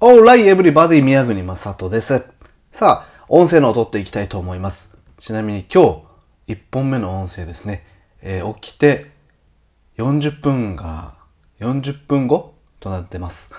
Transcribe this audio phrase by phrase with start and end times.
[0.00, 1.02] Alright, everybody!
[1.02, 2.30] 宮国正人です。
[2.70, 4.96] さあ、音声のを撮っていきたいと思います。
[5.18, 6.04] ちなみに今
[6.46, 7.84] 日、1本目の音声ですね。
[8.22, 9.10] えー起きて
[9.96, 11.14] 40分が、
[11.58, 13.52] 40分後となってます。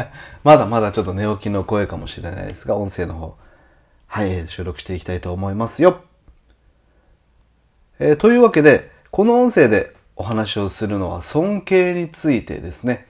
[0.44, 3.38] まだまだちょっと寝起きの声かもしれないですが、音声の方、
[4.06, 6.02] はい、収録していきたいと思いますよ。
[8.00, 13.06] えーというわけで、この音声でお話をするのは尊敬についてですね。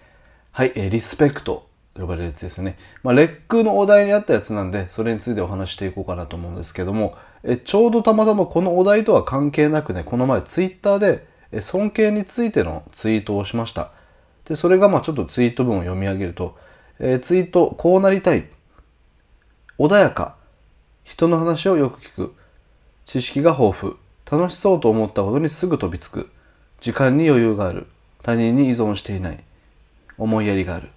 [0.53, 1.67] はい、えーリスペクト
[2.01, 2.79] 呼ばれるやつですね。
[3.03, 13.93] まあ、レックのお題にあったやつなんで、それについてお話していこうかなと思うんですけども、えちょうどたまたまこのお題とは関係なくね、この前ツイッターで、え尊敬についてのツイートをしました。
[14.47, 16.57] で、それがまあちょっとツイート文を読み上げると、
[16.99, 18.49] えーツイート、こうなりたい。
[19.79, 20.37] 穏やか。
[21.05, 22.35] 人の話をよく聞く。
[23.05, 23.97] 知識が豊富。
[24.29, 26.31] 楽しそうと思ったことにすぐ飛びつく。
[26.81, 27.87] 時間に余裕がある。
[28.23, 29.45] 他人に依存していない。
[30.19, 30.89] 思いやりがある。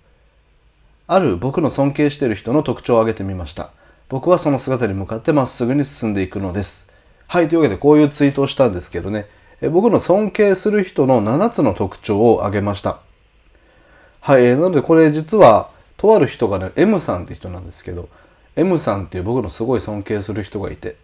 [1.11, 3.71] ある僕の尊敬している人の特徴を挙げてみました。
[4.09, 6.93] 僕はその姿に向かってまっすぐに進んでいくのです。
[7.25, 9.25] はい、というわけでこういうツイートをしたんですけどね。
[9.59, 12.99] え僕の尊敬する人の7つの特徴を挙げました。
[14.19, 18.07] はい、えーなのでこれ実は、とある人がね、M さんって人なんですけど、
[18.55, 20.95] M さんっていう僕のすごい尊敬する人がいて、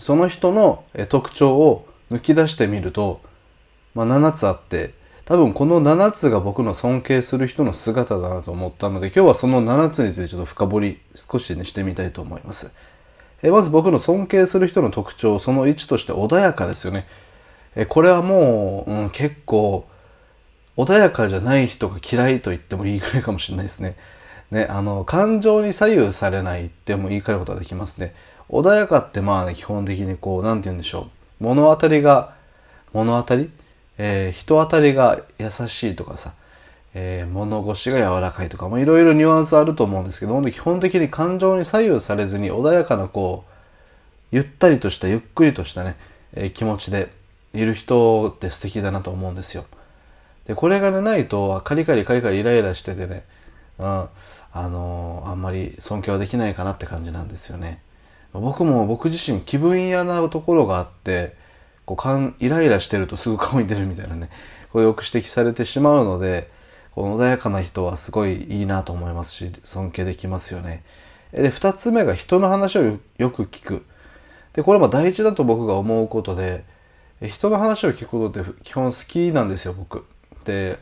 [0.00, 3.20] その人の特徴を抜き出してみると、
[3.94, 4.94] まあ、7つあって、
[5.26, 12.74] 多分この7つが僕の尊敬する人の姿だなと思ったので、今日はその7つについてちょっと深掘り少しねしてみたいと思います。
[13.42, 17.06] えまず僕の尊敬する人の特徴、その1として穏やかですよね。
[17.74, 19.86] えこれはもう、うん、結構、
[20.76, 23.96] 穏やかじゃない人が嫌いと言ってもいいくらいかもしれないですね。
[24.50, 28.14] ね、あの、感情に左右されないっても言い換えることができますね。
[28.50, 31.08] 穏やかってまあ、ね、基本的にこう、なんて言うんでしょ
[31.40, 31.44] う。
[31.44, 32.34] 物当たりが、
[32.92, 33.50] 物当たり
[33.98, 36.34] えー人当たりが優しいとかさ、
[36.94, 45.96] えー物腰が柔らかいとか、まあいろいろニュアンスあると思うんですけど、基本的に感情に左右されずに穏やかなこう、ゆったりとした、ゆっくりとしたね、
[46.34, 47.10] えー気持ちで
[47.52, 49.64] いる人って素敵だなと思うんですよ。
[50.46, 53.24] で、これがね、ないと、カリカリカリカリイライラしててね、
[53.78, 54.08] うん、あ
[54.68, 57.80] のーあんまり尊敬はできないかなって感じなんですよね。
[58.32, 61.36] 僕も僕自身気分屋なところがあって、
[61.86, 64.30] こうかんイライラしてるとすぐ顔に出るみたいなね、
[64.72, 66.50] これよく指摘されてしまうので、
[66.94, 70.84] この穏やかな人はすごいいいなと思いますし、尊敬できますよね。
[71.32, 73.84] で、二つ目が人の話をよく聞く。
[74.52, 76.64] で、これも大事だと僕が思うことで、
[77.20, 80.04] 人の話を聞くことって基本好きなんですよ、僕。
[80.44, 80.78] で、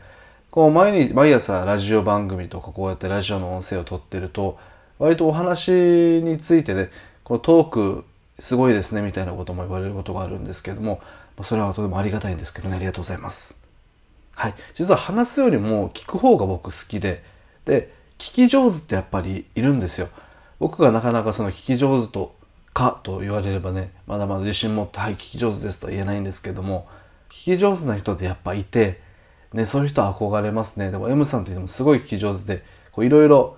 [0.51, 4.59] こう毎日、毎朝ラジオ番組とかこうやってラジオの音声を撮ってると、
[4.99, 6.91] 割とお話についてね、
[7.23, 8.05] このトーク
[8.39, 11.01] すごいですねみたいなことも言われることがあるんですけども、
[11.41, 13.61] それはとてもありがたいんですけどね、ありがとうございます。
[14.35, 14.55] はい。
[14.73, 17.23] 実は話すよりも聞く方が僕好きで、
[17.65, 20.09] で、聞き上手ってやっぱりいるんですよ。
[20.59, 22.35] 僕がなかなかその聞き上手と
[22.73, 26.87] かと言われればね、まだまだ自信持って、はい、聞き上手ですとは言えないんですけども、
[27.29, 29.01] 聞き上手な人ってやっぱいて、
[29.53, 30.89] ね、そういう人は憧れますね。
[30.89, 32.63] でも M さんっていうのもすごい聞き上手で、
[32.97, 33.57] いろいろ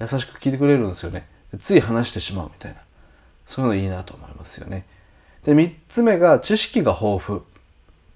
[0.00, 1.26] 優しく聞いてくれるんですよね。
[1.58, 2.80] つい話してしまうみたいな。
[3.46, 4.84] そういうのいいなと思いますよね。
[5.44, 7.40] で、三つ目が知識が豊富。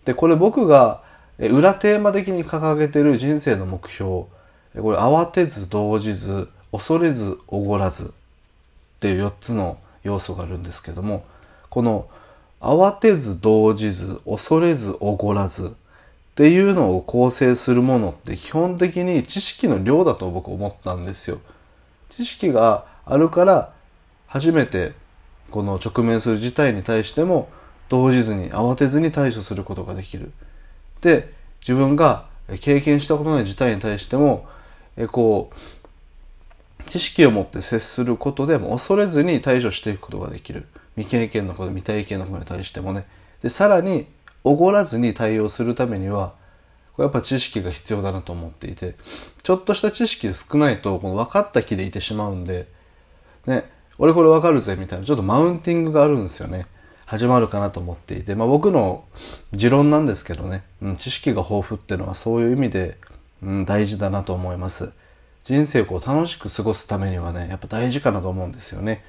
[0.05, 1.03] で、これ僕が
[1.39, 4.09] 裏テーマ的に掲げてる人生の目標。
[4.09, 4.29] こ
[4.75, 8.09] れ、慌てず動じず、恐れずおごらずっ
[9.01, 11.25] ていう4つの要素があるんですけども、
[11.71, 12.09] この
[12.61, 15.71] 慌てず動じず、恐れずおごらずっ
[16.35, 21.39] ていうのを構成するものって基本的に知識の量だと僕思ったんですよ。
[22.11, 23.73] 知識があるから
[24.27, 24.93] 初めて
[25.51, 27.49] この直面する事態に対しても
[27.89, 30.33] 動じずに慌てずに対処することができる。
[31.01, 32.27] で、自分が
[32.61, 34.49] 経験したことない事態に対しても、
[34.97, 40.67] えこう、知識を持って接することでも恐れずに対処していくことができる。
[40.97, 43.07] 未経験のこと、未体験のことに対してもね。
[43.43, 44.07] で、さらに、
[44.43, 46.33] おごらずに対応するためには、
[46.99, 48.95] やっぱ知識が必要だなと思っていて、
[49.43, 52.67] ちょっとした知識少ないと、分かった気でいてしまうんで、
[53.47, 53.71] ね、
[54.01, 56.67] 俺これ分かるぜみたいな、ちょっとマウンティングがあるんですよね。
[57.05, 59.05] 始まるかなと思っていて、まあ僕の
[59.53, 62.97] 持論なんですけどね、うん、知識が豊富っていうのはそういう意味で、
[63.43, 64.93] うん、大事だなと思います。
[65.45, 69.05] 人生をこう楽しく過ごすためにはね、やっぱ大事かなと思うんですよね。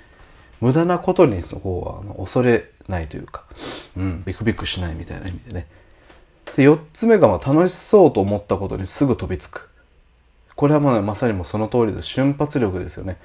[0.60, 3.44] 無駄なことにそこはあの恐れないというか、
[3.96, 5.68] うん、ビクビクしないみたいな意味でね。
[6.58, 9.70] で、四つ目がまあ楽しそうと思ったことにすぐ飛びつく。
[10.58, 12.10] これはまあまさにもその通りです。
[12.10, 13.18] 瞬発力ですよね。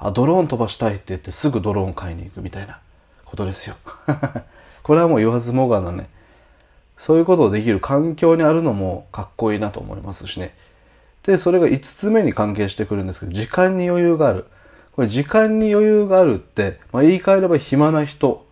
[0.00, 2.80] あ、ドローン飛ばしたいって言ってすぐドローン買いに行くみたいな
[3.26, 3.76] ことですよ。
[4.82, 6.08] これはもう言わずもがなね。
[6.96, 10.54] そういうことをできる環境にあるのもかっこいいなと思いますしね。
[11.22, 14.46] で、それが5つ目に関係してくるんですけど、時間に余裕がある。
[14.96, 18.46] これ時間に余裕があるって、まあ、言い換えれば暇な人、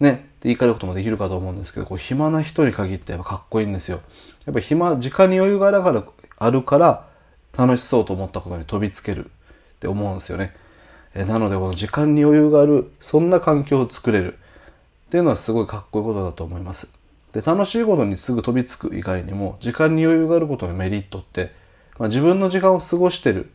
[0.00, 4.00] ね、って言い換えることもできるかと思うんですけど、こう暇な人に限ってやっぱかっこいいんですよ。
[4.46, 6.04] やっぱ暇、時間に余裕があるから、
[6.38, 7.06] あるから
[7.56, 9.30] 楽しそうと思ったことに飛びつける
[9.76, 10.54] って思うんですよね。
[11.14, 14.34] えなので、この時間に余裕がある、そんな環境を作れる。
[14.34, 14.36] っ
[15.10, 16.92] ていうのはすごいかっこいいことだと思います。
[17.32, 21.52] で、楽しいことにすぐ飛びつく以外にも、時間に余裕があることのメリットって、
[21.98, 23.50] まあ、自分の時間を過ごしてる、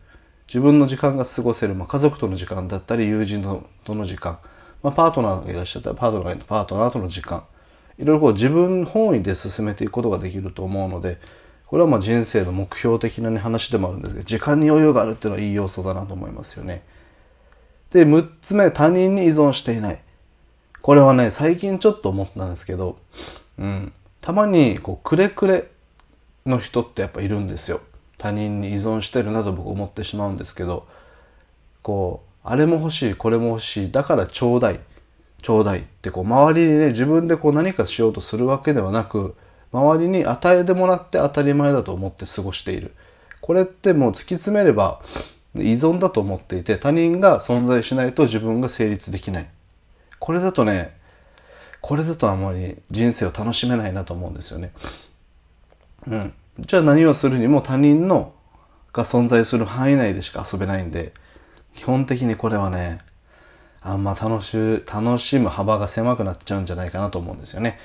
[0.48, 4.40] 自分の時間が過ごせる、まあ、家族との時間だったり、友人との時間、
[4.84, 7.44] まあ、パートナーがいらっしゃったら、パートナーパートナーとの時間、
[7.98, 11.20] いろいろこう自分本位で進めていくことができると思うので、
[11.70, 16.82] これはまあ人生の目標的な、ね、話でもあるんですけど、時間に余裕があるっていうのはいい要素だなと思いますよね。
[17.92, 20.02] で、6つ目、他人に依存していない。
[20.82, 22.98] これはね、最近ちょっと思ったんですけど、
[23.60, 25.70] うん、たまにこうくれくれ
[26.48, 27.82] の人ってやっぱいるんですよ。
[28.18, 30.88] 他人に依存してるなと僕思ってしまうんですけど、
[31.84, 34.80] こう、あれも欲しい、これも欲しい、だからちょうだい、
[35.44, 39.36] ちょうだいってこう周りにね、自分でこう何かしようとするわけではなく、
[39.72, 42.94] 周りに与えてもらって当たり前だと思って過ごしている。
[43.42, 45.02] これってもう突き詰めれば
[45.56, 49.50] 依存だと思っていて、他人が存在しないと自分が成立できない。
[50.20, 50.98] これだとね、
[51.82, 54.72] これだとあまり人生を楽しめないなと思うんですよね。
[56.08, 56.34] うん。
[56.60, 58.34] じゃあ何をするにも他人の
[58.92, 61.14] が存在する範囲内でしか遊べないんで、
[61.76, 63.00] 基本的にこれはね、
[63.82, 64.58] あんま楽し、
[64.92, 67.80] 楽しむ幅が狭くなっちゃうんじゃないかなと思うんですよね。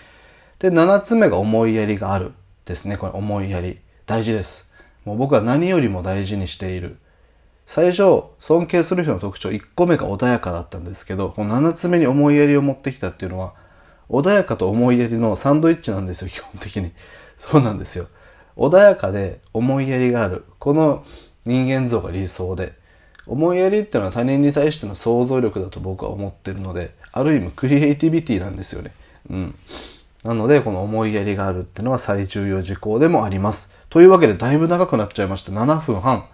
[0.64, 2.32] で、7つ目が思いやりがある
[2.64, 2.96] ですね。
[2.96, 3.80] これ思いやり。
[4.06, 4.72] 大事です。
[5.04, 6.96] もう僕は何よりも大事にしている。
[7.66, 13.52] 最初、尊敬する人の特徴、1個目が穏やかだったんですけど、この7つ目に思いやりを持ってきたっていうのは、
[14.08, 16.92] 穏やかと思いやりのサンドイッチなんですよ、基本的に。
[17.36, 18.06] そうなんですよ。
[18.56, 20.46] 穏やかで思いやりがある。
[20.60, 21.04] この
[21.44, 22.72] 人間像が理想で。
[23.26, 28.92] 思いやりっていうのは他人に対しての想像力だと僕は思ってるので、ある意味クリエイティビティなんですよね。
[29.28, 29.54] うん。
[30.24, 33.74] なので、この思いやりがあるっていうのは最重要事項でもあります。
[33.90, 35.52] というわけで、だいぶ長くなっちゃいました。
[35.52, 36.26] 7分半。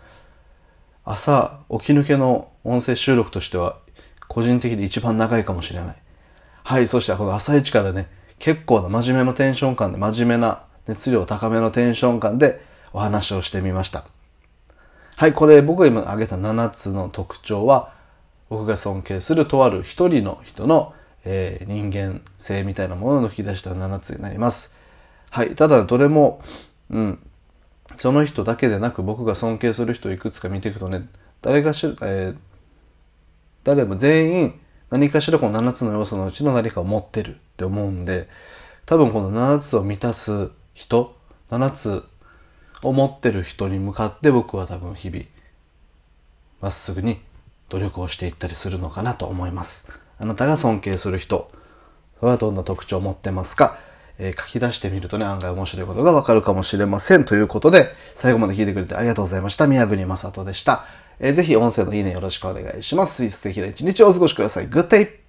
[1.05, 3.79] 朝、起き抜けの音声収録としては、
[4.29, 5.97] 個人的に一番長いかもしれない。
[6.63, 8.09] はい、そしてこの朝一からね、
[8.39, 14.05] 結構な真面目なテンション感で、真面目な熱量高めのテンション感でお話をしてみました。
[15.17, 17.93] はい、これ僕が今挙げた7つの特徴は、
[18.49, 20.95] 僕が尊敬するとある一人の人の、
[21.25, 24.77] えー、人間性みたいなものの引き出した7つになります。
[25.31, 26.43] はい、ただどれも、
[26.91, 27.19] うん、
[27.99, 31.09] その人だけでなく僕が尊敬する人をいくつか見ていくとね、
[31.43, 32.37] 誰かしら、えー、
[33.65, 38.29] 誰も全員何かしらこの7つの要素のうちの何かを持ってるって思うんで、
[38.87, 41.17] 多分この7つを満たす人、
[41.51, 42.05] 7つ
[42.83, 45.25] を持ってる人に向かって僕は多分日々、
[46.61, 47.21] まっすぐに
[47.69, 49.89] 努力をしていったりするのかなと思います。
[50.21, 51.51] あなたが尊敬する人
[52.21, 53.79] はどんな特徴を持ってますか、
[54.19, 57.25] えー、書き出してみるとね、案外面白いことがわかるかもしれません。
[57.25, 59.67] ということで、最後まで聞いてくれてありがとうございました。
[59.67, 60.85] 宮国正人でした。
[61.19, 63.29] えー、ぜひ音声のいいねよろしくお願いします。
[63.31, 64.67] 素敵な一日をお過ごしください。
[64.67, 65.20] グッテイ